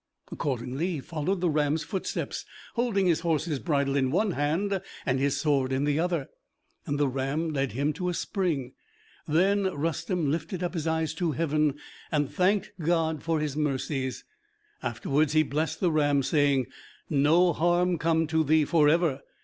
Accordingly 0.31 0.93
he 0.93 0.99
followed 0.99 1.41
the 1.41 1.49
ram's 1.51 1.83
footsteps, 1.83 2.43
holding 2.73 3.05
his 3.05 3.19
horse's 3.19 3.59
bridle 3.59 3.95
in 3.95 4.09
one 4.09 4.31
hand 4.31 4.81
and 5.05 5.19
his 5.19 5.37
sword 5.37 5.71
in 5.71 5.83
the 5.83 5.99
other, 5.99 6.27
and 6.87 6.97
the 6.99 7.07
ram 7.07 7.53
led 7.53 7.73
him 7.73 7.93
to 7.93 8.09
a 8.09 8.15
spring. 8.15 8.73
Then 9.27 9.65
Rustem 9.65 10.31
lifted 10.31 10.63
up 10.63 10.73
his 10.73 10.87
eyes 10.87 11.13
to 11.13 11.33
heaven 11.33 11.75
and 12.11 12.33
thanked 12.33 12.71
God 12.83 13.21
for 13.21 13.39
his 13.39 13.55
mercies; 13.55 14.23
afterwards 14.81 15.33
he 15.33 15.43
blessed 15.43 15.81
the 15.81 15.91
ram, 15.91 16.23
saying, 16.23 16.65
"No 17.07 17.53
harm 17.53 17.99
come 17.99 18.25
to 18.25 18.43
thee 18.43 18.65
forever! 18.65 19.21